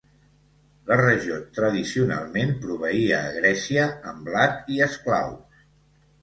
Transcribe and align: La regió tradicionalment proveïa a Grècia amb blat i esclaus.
La 0.91 0.95
regió 1.01 1.35
tradicionalment 1.57 2.55
proveïa 2.63 3.19
a 3.27 3.35
Grècia 3.37 3.85
amb 4.13 4.27
blat 4.31 4.73
i 4.79 4.83
esclaus. 4.89 5.63